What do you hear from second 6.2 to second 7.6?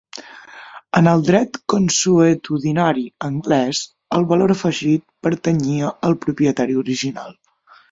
propietari original.